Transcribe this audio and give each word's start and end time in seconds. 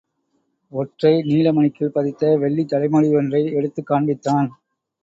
ஒற்றை 0.71 1.11
நீலமணிக்கல் 1.21 1.93
பதித்த 1.93 2.37
வெள்ளித் 2.37 2.73
தலைமுடியொன்றை 2.73 3.43
யெடுத்துக் 3.51 3.89
காண்பித்தான். 3.89 4.49